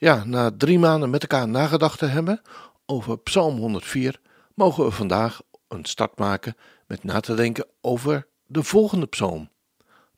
[0.00, 2.42] Ja, na drie maanden met elkaar nagedacht te hebben
[2.86, 4.20] over Psalm 104,
[4.54, 9.50] mogen we vandaag een start maken met na te denken over de volgende psalm,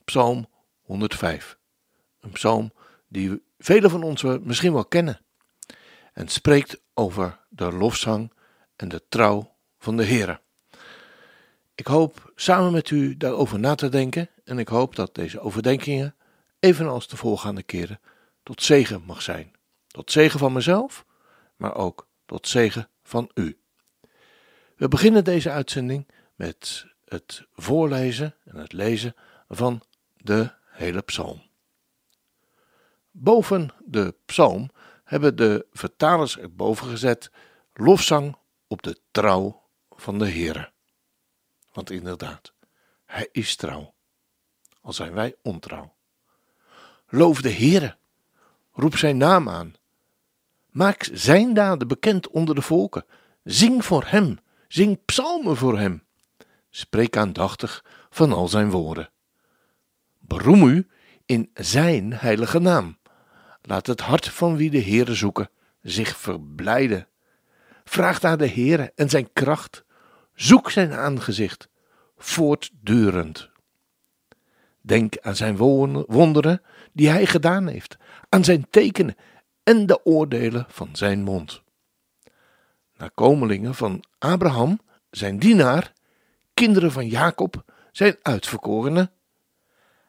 [0.05, 0.49] Psalm
[0.81, 1.59] 105.
[2.21, 2.73] Een psalm
[3.09, 5.21] die velen van ons misschien wel kennen
[6.13, 8.33] en spreekt over de lofzang
[8.77, 10.41] en de trouw van de Heer.
[11.75, 16.15] Ik hoop samen met u daarover na te denken en ik hoop dat deze overdenkingen,
[16.59, 18.01] evenals de voorgaande keren,
[18.43, 19.59] tot zegen mag zijn.
[19.91, 21.05] Tot zegen van mezelf,
[21.57, 23.61] maar ook tot zegen van u.
[24.77, 29.15] We beginnen deze uitzending met het voorlezen en het lezen
[29.49, 29.83] van
[30.17, 31.43] de hele psalm.
[33.11, 34.71] Boven de psalm
[35.05, 37.31] hebben de vertalers erboven gezet
[37.73, 40.73] lofzang op de trouw van de Heere.
[41.73, 42.53] Want inderdaad,
[43.05, 43.95] Hij is trouw,
[44.81, 45.95] al zijn wij ontrouw.
[47.09, 47.97] Loof de Heere,
[48.73, 49.75] roep zijn naam aan.
[50.71, 53.05] Maak zijn daden bekend onder de volken.
[53.45, 56.05] Zing voor hem, zing psalmen voor hem.
[56.71, 59.11] Spreek aandachtig van al zijn woorden.
[60.19, 60.89] Beroem u
[61.27, 62.99] in zijn heilige naam.
[63.63, 65.51] Laat het hart van wie de Heere zoeken
[65.83, 67.09] zich verblijden.
[67.85, 69.85] Vraag naar de Heere en zijn kracht.
[70.35, 71.69] Zoek zijn aangezicht,
[72.17, 73.51] voortdurend.
[74.81, 75.57] Denk aan zijn
[76.07, 77.97] wonderen die hij gedaan heeft,
[78.29, 79.17] aan zijn tekenen
[79.63, 81.63] en de oordelen van zijn mond.
[82.97, 84.81] Nakomelingen van Abraham,
[85.11, 85.93] zijn dienaar,
[86.55, 89.13] kinderen van Jacob, zijn uitverkorenen.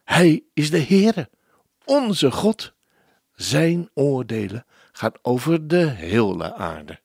[0.04, 1.30] Hij is de Heere,
[1.86, 2.74] onze God.
[3.34, 7.00] Zijn oordelen gaan over de hele aarde.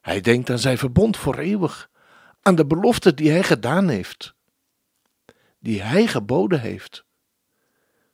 [0.00, 1.90] Hij denkt aan zijn verbond voor eeuwig,
[2.42, 4.34] aan de belofte die hij gedaan heeft,
[5.58, 7.04] die hij geboden heeft,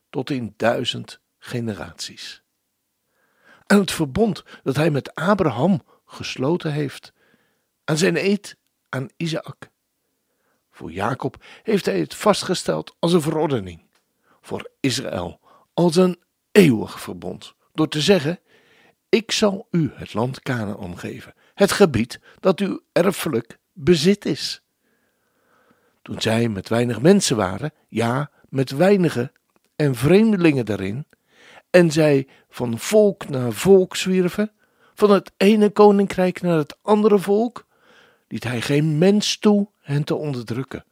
[0.09, 2.42] tot in duizend generaties
[3.65, 7.13] aan het verbond dat hij met Abraham gesloten heeft,
[7.83, 8.57] aan zijn eed
[8.89, 9.71] aan Isaac.
[10.71, 13.81] Voor Jacob heeft hij het vastgesteld als een verordening,
[14.41, 15.39] voor Israël
[15.73, 16.19] als een
[16.51, 18.39] eeuwig verbond, door te zeggen:
[19.09, 24.61] Ik zal u het land Canaan geven, het gebied dat uw erfelijk bezit is.
[26.01, 29.31] Toen zij met weinig mensen waren, ja, met weinige
[29.75, 31.05] en vreemdelingen daarin,
[31.73, 34.51] en zij van volk naar volk zwierven,
[34.93, 37.65] van het ene koninkrijk naar het andere volk,
[38.27, 40.85] liet hij geen mens toe hen te onderdrukken.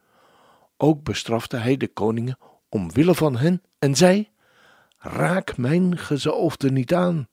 [0.77, 2.37] Ook bestrafte hij de koningen
[2.69, 4.29] omwille van hen en zei:
[4.97, 7.29] Raak mijn gezalfde niet aan,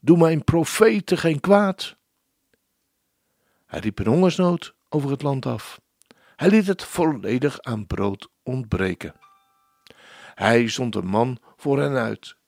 [0.00, 1.96] doe mijn profeten geen kwaad.
[3.66, 5.80] Hij riep een hongersnood over het land af.
[6.36, 9.14] Hij liet het volledig aan brood ontbreken.
[10.34, 12.38] Hij zond een man voor hen uit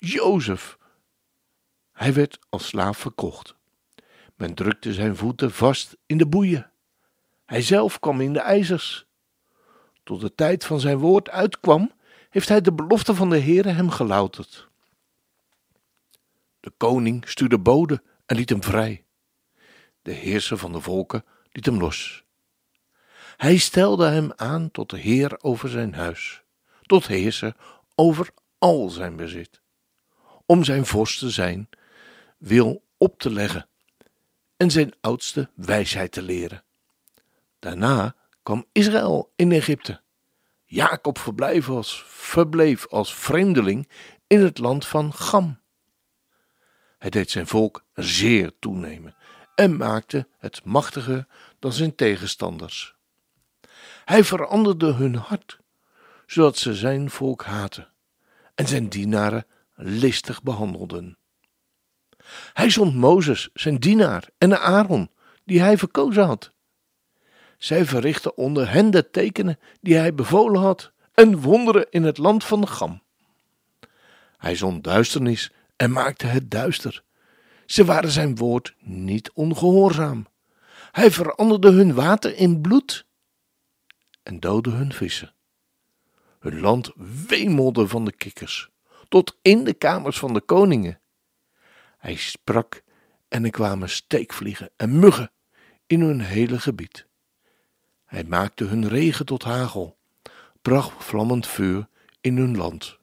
[0.00, 0.78] Jozef.
[1.92, 3.54] Hij werd als slaaf verkocht.
[4.36, 6.72] Men drukte zijn voeten vast in de boeien.
[7.44, 9.06] Hij zelf kwam in de ijzers.
[10.02, 11.92] Tot de tijd van zijn woord uitkwam,
[12.30, 14.68] heeft hij de belofte van de Heere hem gelouterd.
[16.60, 19.04] De koning stuurde bode en liet hem vrij.
[20.02, 22.24] De heerser van de volken liet hem los.
[23.36, 26.42] Hij stelde hem aan tot de heer over zijn huis,
[26.82, 27.56] tot heerser
[27.94, 29.60] over al zijn bezit
[30.50, 31.68] om zijn vorst te zijn,
[32.38, 33.68] wil op te leggen
[34.56, 36.64] en zijn oudste wijsheid te leren.
[37.58, 40.00] Daarna kwam Israël in Egypte.
[40.64, 43.88] Jacob verbleef als, verbleef als vreemdeling
[44.26, 45.60] in het land van Gam.
[46.98, 49.16] Hij deed zijn volk zeer toenemen
[49.54, 51.26] en maakte het machtiger
[51.58, 52.94] dan zijn tegenstanders.
[54.04, 55.58] Hij veranderde hun hart,
[56.26, 57.92] zodat ze zijn volk haten
[58.54, 59.46] en zijn dienaren
[59.82, 61.18] listig behandelden.
[62.52, 65.10] Hij zond Mozes, zijn dienaar, en Aaron,
[65.44, 66.52] die hij verkozen had.
[67.58, 72.44] Zij verrichtten onder hen de tekenen die hij bevolen had en wonderen in het land
[72.44, 73.02] van de Gam.
[74.36, 77.02] Hij zond duisternis en maakte het duister.
[77.66, 80.26] Ze waren zijn woord niet ongehoorzaam.
[80.90, 83.06] Hij veranderde hun water in bloed
[84.22, 85.34] en doodde hun vissen.
[86.38, 86.90] Hun land
[87.26, 88.70] wemelde van de kikkers
[89.10, 91.00] tot in de kamers van de koningen.
[91.98, 92.82] Hij sprak
[93.28, 95.30] en er kwamen steekvliegen en muggen
[95.86, 97.06] in hun hele gebied.
[98.04, 99.98] Hij maakte hun regen tot hagel,
[100.62, 101.88] bracht vlammend vuur
[102.20, 102.98] in hun land.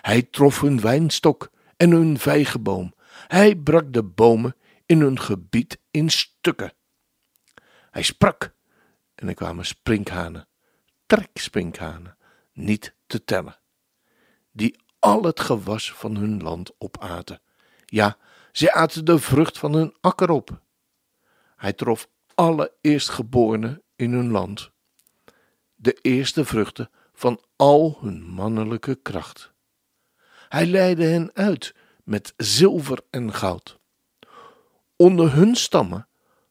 [0.00, 2.94] Hij trof hun wijnstok en hun vijgenboom.
[3.26, 4.56] Hij brak de bomen
[4.86, 6.72] in hun gebied in stukken.
[7.90, 8.54] Hij sprak
[9.14, 10.48] en er kwamen sprinkhanen,
[11.06, 12.16] treksprinkhanen,
[12.52, 13.58] niet te tellen,
[14.50, 17.40] die al het gewas van hun land opaten.
[17.86, 18.16] Ja,
[18.52, 20.60] zij aten de vrucht van hun akker op.
[21.56, 24.70] Hij trof alle eerstgeborenen in hun land,
[25.74, 29.52] de eerste vruchten van al hun mannelijke kracht.
[30.48, 33.78] Hij leidde hen uit met zilver en goud.
[34.96, 36.08] Onder hun stammen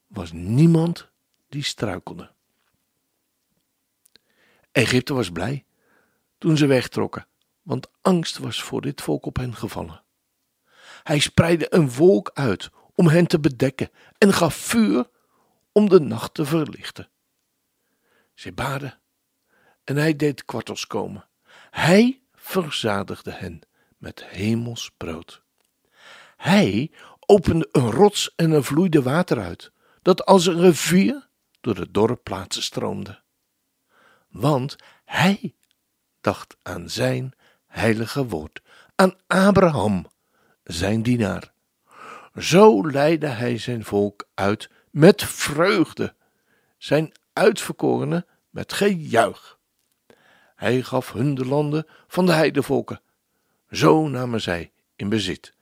[0.07, 1.09] was niemand
[1.49, 2.31] die struikelde.
[4.71, 5.65] Egypte was blij
[6.37, 7.27] toen ze wegtrokken,
[7.61, 10.03] want angst was voor dit volk op hen gevallen.
[11.03, 15.09] Hij spreidde een wolk uit om hen te bedekken en gaf vuur
[15.71, 17.09] om de nacht te verlichten.
[18.33, 18.99] Zij baden
[19.83, 21.27] en hij deed kwartels komen.
[21.69, 23.61] Hij verzadigde hen
[23.97, 25.43] met hemels brood.
[26.37, 29.71] Hij opende een rots en er vloeide water uit,
[30.01, 31.29] dat als een rivier
[31.61, 33.21] door de dorre plaatsen stroomde.
[34.29, 34.75] Want
[35.05, 35.55] hij
[36.21, 37.33] dacht aan zijn
[37.71, 38.61] heilige woord,
[38.95, 40.05] aan Abraham,
[40.63, 41.53] zijn dienaar.
[42.37, 46.15] Zo leidde hij zijn volk uit met vreugde,
[46.77, 49.59] zijn uitverkorenen met gejuich.
[50.55, 53.01] Hij gaf hun de landen van de heidevolken.
[53.69, 55.53] Zo namen zij in bezit,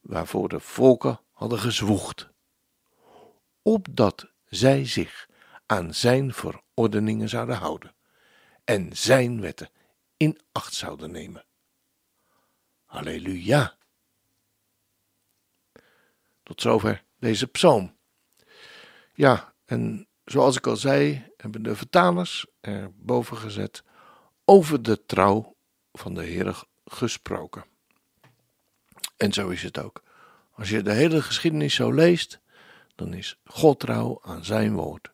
[0.00, 2.28] waarvoor de volken hadden gezwoegd.
[3.62, 5.28] Opdat zij zich
[5.66, 7.94] aan zijn verordeningen zouden houden
[8.64, 9.70] en zijn wetten
[10.16, 11.44] in acht zouden nemen.
[12.86, 13.76] Halleluja!
[16.42, 17.96] Tot zover deze psalm.
[19.14, 23.82] Ja, en zoals ik al zei, hebben de vertalers er boven gezet
[24.44, 25.56] over de trouw
[25.92, 27.64] van de Heer gesproken.
[29.16, 30.02] En zo is het ook.
[30.50, 32.40] Als je de hele geschiedenis zo leest,
[32.94, 35.12] dan is God trouw aan zijn woord.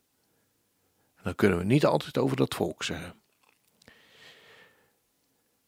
[1.14, 3.21] En dan kunnen we niet altijd over dat volk zeggen.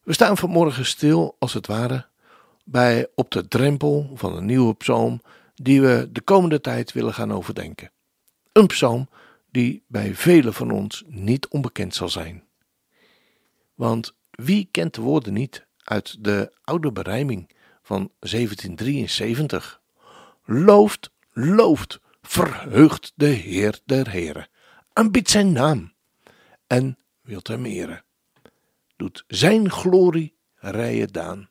[0.05, 2.07] We staan vanmorgen stil, als het ware,
[2.65, 5.23] bij op de drempel van een nieuwe psalm
[5.55, 7.91] die we de komende tijd willen gaan overdenken.
[8.53, 9.09] Een psalm
[9.51, 12.45] die bij velen van ons niet onbekend zal zijn.
[13.75, 17.51] Want wie kent de woorden niet uit de oude berijming
[17.83, 19.81] van 1773?
[20.45, 24.49] Looft, looft, verheugt de Heer der Heren,
[24.93, 25.93] aanbidt zijn naam
[26.67, 28.05] en wilt hem eren.
[28.97, 31.51] Doet zijn glorie rijen daan,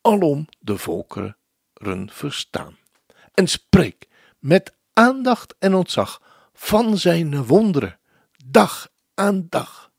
[0.00, 1.36] alom de volkeren
[2.06, 2.78] verstaan.
[3.34, 4.08] En spreek
[4.38, 6.22] met aandacht en ontzag
[6.52, 7.98] van zijn wonderen,
[8.46, 9.92] dag aan dag.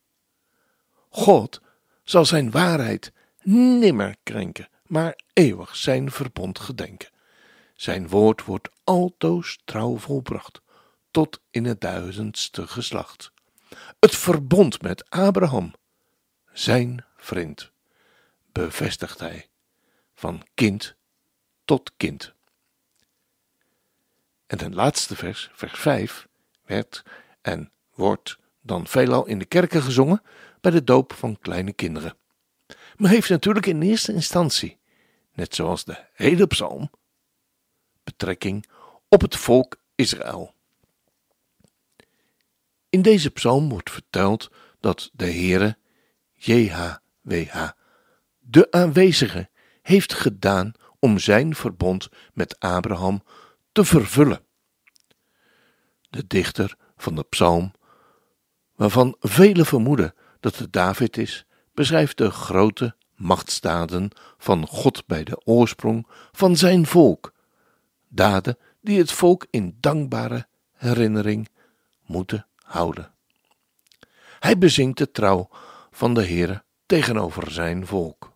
[1.10, 1.62] God
[2.04, 3.14] zal zijn waarheid
[3.44, 7.10] nimmer krenken, maar eeuwig zijn verbond gedenken.
[7.74, 10.62] Zijn woord wordt altoos trouw volbracht,
[11.12, 13.32] tot in het duizendste geslacht.
[14.00, 15.74] Het verbond met Abraham,
[16.58, 17.72] zijn vriend,
[18.52, 19.48] bevestigt hij,
[20.14, 20.96] van kind
[21.66, 22.34] tot kind.
[24.48, 26.28] En het laatste vers, vers 5,
[26.66, 27.04] werd
[27.42, 30.22] en wordt dan veelal in de kerken gezongen
[30.62, 32.18] bij de doop van kleine kinderen.
[32.96, 34.78] Maar heeft natuurlijk in eerste instantie,
[35.34, 36.92] net zoals de hele psalm,
[38.04, 38.66] betrekking
[39.08, 40.54] op het volk Israël.
[42.90, 45.78] In deze psalm wordt verteld dat de Heere,
[46.36, 47.70] JHWH,
[48.40, 49.50] de aanwezige,
[49.82, 53.24] heeft gedaan om zijn verbond met Abraham
[53.72, 54.44] te vervullen.
[56.10, 57.74] De dichter van de psalm,
[58.76, 65.42] waarvan velen vermoeden dat het David is, beschrijft de grote machtsdaden van God bij de
[65.46, 67.34] oorsprong van zijn volk,
[68.08, 71.50] daden die het volk in dankbare herinnering
[72.06, 73.14] moeten houden.
[74.40, 75.50] Hij bezingt de trouw
[75.96, 78.34] van de Heere tegenover zijn volk.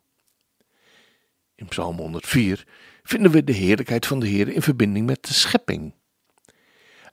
[1.56, 2.68] In Psalm 104
[3.04, 5.94] vinden we de heerlijkheid van de Heer in verbinding met de schepping.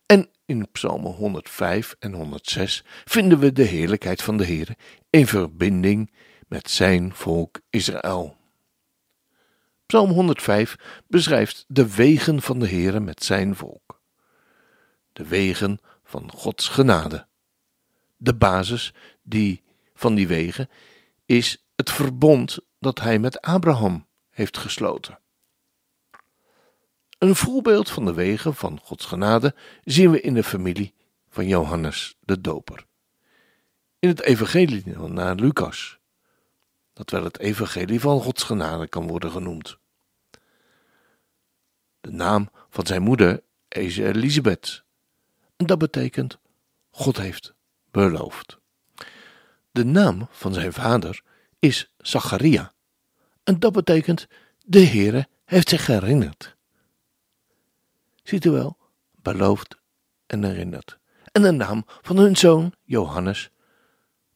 [0.07, 4.75] En in Psalmen 105 en 106 vinden we de heerlijkheid van de Heer
[5.11, 6.13] in verbinding
[6.49, 8.37] met zijn volk Israël.
[9.87, 10.77] Psalm 105
[11.07, 14.01] beschrijft de wegen van de Heer met zijn volk.
[15.13, 17.27] De wegen van Gods genade.
[18.17, 19.63] De basis die,
[19.97, 20.71] van die wegen
[21.25, 25.19] is het verbond dat hij met Abraham heeft gesloten.
[27.19, 30.95] Een voorbeeld van de wegen van Gods genade zien we in de familie
[31.29, 32.87] van Johannes de Doper.
[33.99, 35.99] In het evangelie naar Lucas,
[36.93, 39.79] dat wel het evangelie van Gods genade kan worden genoemd.
[42.01, 44.85] De naam van zijn moeder is Elisabeth.
[45.57, 46.39] En dat betekent
[46.91, 47.55] God heeft
[47.91, 48.59] beloofd.
[49.77, 51.23] De naam van zijn vader
[51.59, 52.73] is Zacharia.
[53.45, 54.27] En dat betekent
[54.65, 56.57] de Heere heeft zich herinnerd.
[58.23, 58.77] Ziet u wel,
[59.23, 59.77] beloofd
[60.27, 60.99] en herinnerd.
[61.33, 63.51] En de naam van hun zoon, Johannes,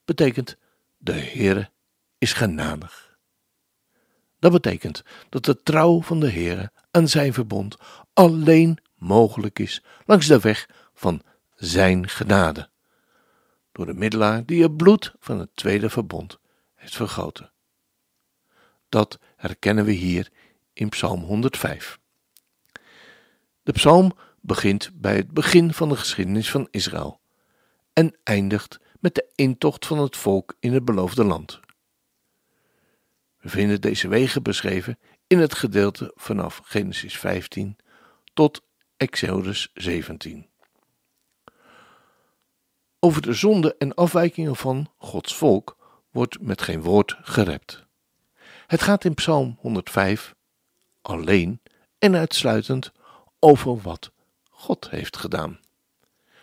[0.04, 0.56] betekent
[0.99, 1.70] de Heere
[2.18, 3.16] is genadig.
[4.38, 7.76] Dat betekent dat de trouw van de Heere aan zijn verbond
[8.12, 11.23] alleen mogelijk is langs de weg van
[11.54, 12.68] zijn genade.
[13.80, 16.38] Door de middelaar die het bloed van het tweede verbond
[16.75, 17.52] heeft vergoten.
[18.88, 20.30] Dat herkennen we hier
[20.72, 21.99] in Psalm 105.
[23.62, 27.20] De psalm begint bij het begin van de geschiedenis van Israël
[27.92, 31.60] en eindigt met de intocht van het volk in het beloofde land.
[33.38, 37.76] We vinden deze wegen beschreven in het gedeelte vanaf Genesis 15
[38.34, 38.62] tot
[38.96, 40.50] Exodus 17.
[43.02, 45.76] Over de zonde en afwijkingen van Gods volk
[46.11, 47.85] wordt met geen woord gerept.
[48.66, 50.35] Het gaat in Psalm 105
[51.02, 51.61] alleen
[51.99, 52.92] en uitsluitend
[53.38, 54.11] over wat
[54.50, 55.61] God heeft gedaan.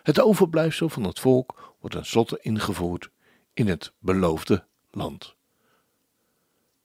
[0.04, 3.10] Het overblijfsel van het volk wordt tenslotte ingevoerd
[3.54, 5.36] in het beloofde land.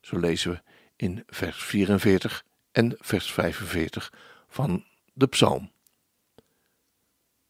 [0.00, 0.62] Zo lezen we
[0.96, 4.12] in vers 44 en vers 45
[4.48, 5.70] van de psalm.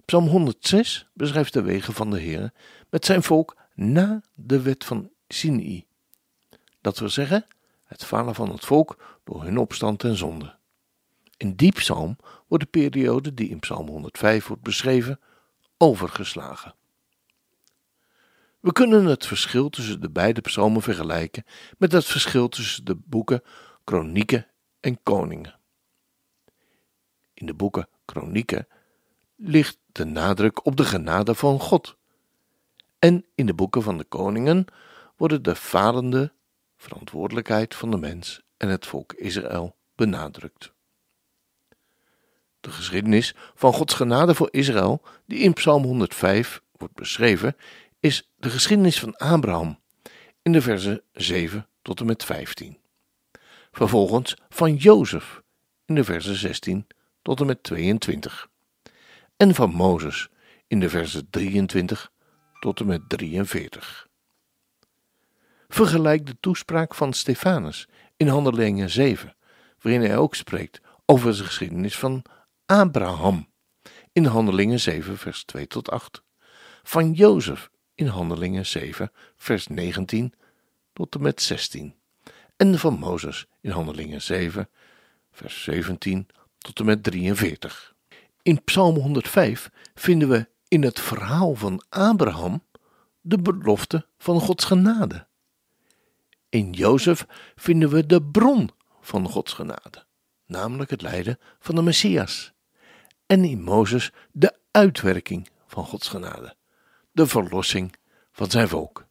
[0.04, 2.52] Psalm 106 beschrijft de wegen van de Heer
[2.90, 5.87] met zijn volk na de wet van Sinai.
[6.80, 7.47] Dat wil zeggen,
[7.85, 10.56] het falen van het volk door hun opstand en zonde.
[11.37, 12.16] In die psalm
[12.49, 15.21] wordt de periode die in psalm 105 wordt beschreven
[15.76, 16.75] overgeslagen.
[18.61, 21.44] We kunnen het verschil tussen de beide psalmen vergelijken
[21.78, 23.42] met het verschil tussen de boeken
[23.85, 24.47] Kronieken
[24.80, 25.59] en Koningen.
[27.35, 28.66] In de boeken Kronieken
[29.44, 31.96] ligt de nadruk op de genade van God.
[32.99, 34.64] En in de boeken van de koningen
[35.16, 36.32] worden de falende
[36.76, 40.72] verantwoordelijkheid van de mens en het volk Israël benadrukt.
[42.61, 47.56] De geschiedenis van Gods genade voor Israël, die in Psalm 105 wordt beschreven,
[48.00, 49.78] is de geschiedenis van Abraham
[50.42, 52.78] in de versen 7 tot en met 15.
[53.72, 55.42] Vervolgens van Jozef
[55.84, 56.87] in de versen 16
[57.22, 58.50] tot en met 22.
[59.36, 60.28] En van Mozes
[60.66, 62.12] in de versen 23
[62.60, 64.08] tot en met 43.
[65.68, 69.36] Vergelijk de toespraak van Stefanus in Handelingen 7,
[69.80, 72.24] waarin hij ook spreekt over de geschiedenis van
[72.66, 73.50] Abraham
[74.12, 76.22] in Handelingen 7, vers 2 tot 8,
[76.82, 80.32] van Jozef in Handelingen 7, vers 19
[80.92, 81.94] tot en met 16,
[82.56, 84.68] en van Mozes in Handelingen 7,
[85.30, 87.91] vers 17 tot en met 43.
[88.42, 92.62] In Psalm 105 vinden we in het verhaal van Abraham
[93.20, 95.26] de belofte van Gods genade.
[96.49, 98.70] In Jozef vinden we de bron
[99.00, 100.04] van Gods genade,
[100.46, 102.52] namelijk het lijden van de Messias.
[103.26, 106.56] En in Mozes de uitwerking van Gods genade,
[107.12, 107.94] de verlossing
[108.32, 109.06] van zijn volk.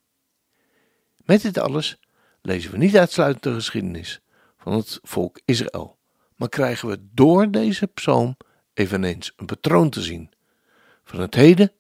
[1.17, 1.99] Met dit alles
[2.41, 4.21] lezen we niet uitsluitend de geschiedenis
[4.57, 5.97] van het volk Israël,
[6.35, 8.37] maar krijgen we door deze psalm
[8.73, 10.31] eveneens een patroon te zien
[11.03, 11.71] van het heden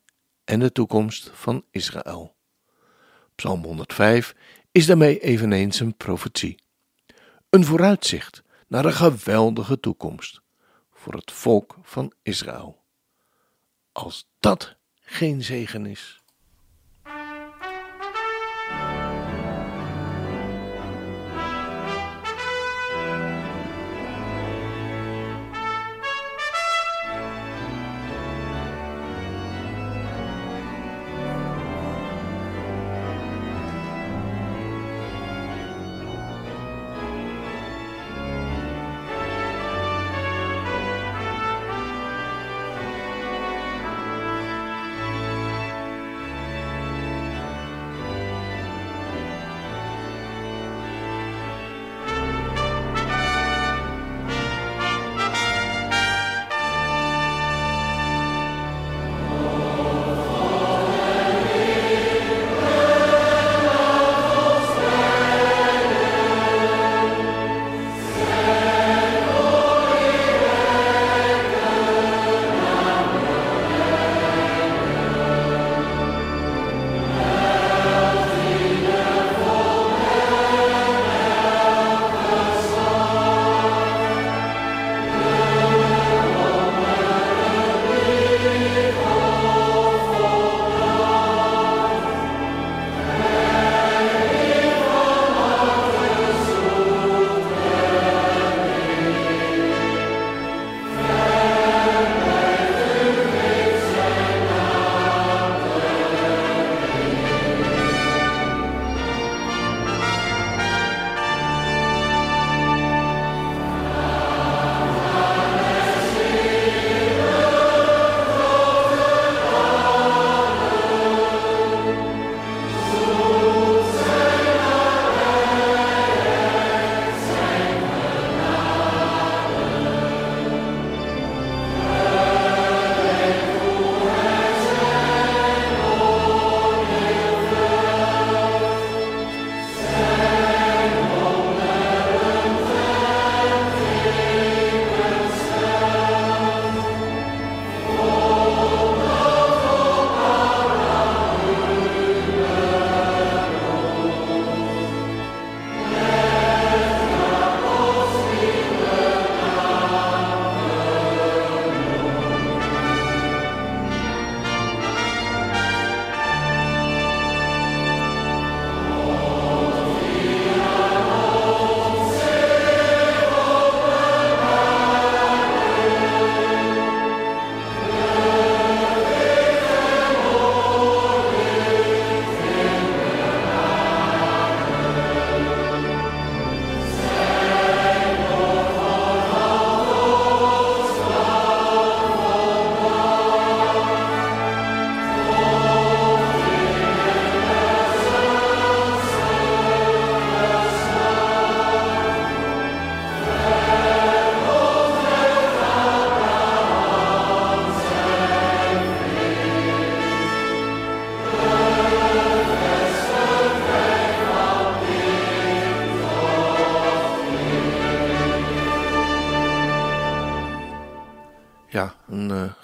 [0.43, 2.35] en de toekomst van Israël.
[3.35, 4.35] Psalm 105
[4.71, 6.63] is daarmee eveneens een profetie,
[7.49, 10.41] een vooruitzicht naar een geweldige toekomst
[10.91, 12.83] voor het volk van Israël.
[13.91, 16.20] Als dat geen zegen is.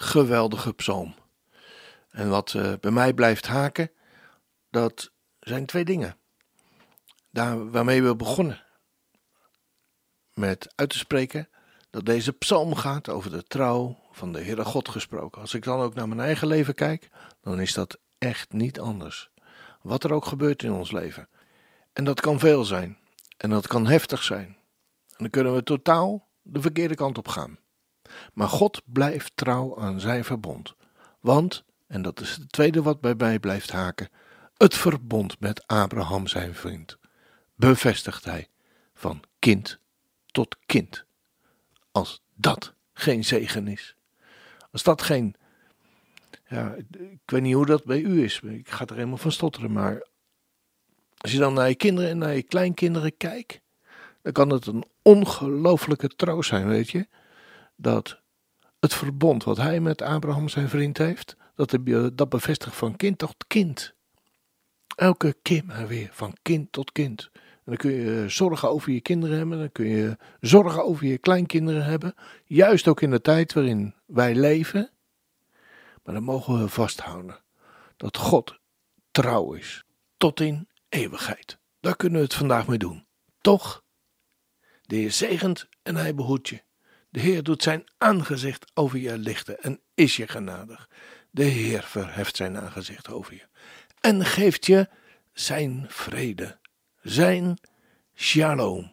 [0.07, 1.15] Geweldige psalm.
[2.09, 3.91] En wat uh, bij mij blijft haken,
[4.69, 6.17] dat zijn twee dingen.
[7.29, 8.63] Daar waarmee we begonnen.
[10.33, 11.49] Met uit te spreken
[11.89, 15.41] dat deze psalm gaat over de trouw van de Heere God gesproken.
[15.41, 17.09] Als ik dan ook naar mijn eigen leven kijk,
[17.41, 19.29] dan is dat echt niet anders.
[19.81, 21.29] Wat er ook gebeurt in ons leven.
[21.93, 22.97] En dat kan veel zijn.
[23.37, 24.45] En dat kan heftig zijn.
[25.07, 27.59] En dan kunnen we totaal de verkeerde kant op gaan.
[28.33, 30.75] Maar God blijft trouw aan zijn verbond.
[31.19, 34.09] Want, en dat is het tweede wat bij mij blijft haken,
[34.57, 36.97] het verbond met Abraham zijn vriend.
[37.55, 38.47] Bevestigt hij
[38.93, 39.79] van kind
[40.25, 41.05] tot kind.
[41.91, 43.95] Als dat geen zegen is.
[44.71, 45.35] Als dat geen.
[46.47, 48.39] Ja, ik weet niet hoe dat bij u is.
[48.39, 49.71] Ik ga er helemaal van stotteren.
[49.71, 50.07] Maar
[51.17, 53.61] als je dan naar je kinderen en naar je kleinkinderen kijkt.
[54.21, 57.07] dan kan het een ongelooflijke troost zijn, weet je.
[57.77, 58.21] Dat
[58.79, 61.35] het verbond wat hij met Abraham zijn vriend heeft.
[61.55, 61.77] dat,
[62.13, 63.95] dat bevestigt van kind tot kind.
[64.95, 67.29] Elke keer maar weer, van kind tot kind.
[67.33, 67.41] En
[67.73, 71.83] dan kun je zorgen over je kinderen hebben, dan kun je zorgen over je kleinkinderen
[71.83, 72.15] hebben.
[72.45, 74.89] Juist ook in de tijd waarin wij leven.
[76.03, 77.39] Maar dan mogen we vasthouden
[77.97, 78.59] dat God
[79.11, 79.83] trouw is,
[80.17, 81.57] tot in eeuwigheid.
[81.79, 83.05] Daar kunnen we het vandaag mee doen.
[83.41, 83.83] Toch?
[84.81, 86.63] De Heer zegent en hij behoedt je.
[87.09, 90.89] De Heer doet zijn aangezicht over je lichten en is je genadig.
[91.31, 93.47] De Heer verheft zijn aangezicht over je
[94.01, 94.89] en geeft je
[95.33, 96.57] zijn vrede,
[97.01, 97.57] zijn
[98.15, 98.91] shalom.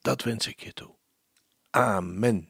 [0.00, 0.94] Dat wens ik je toe.
[1.70, 2.48] Amen.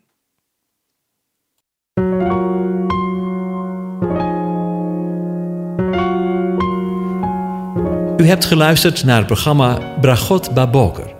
[8.16, 11.19] U hebt geluisterd naar het programma Bragot Baboker.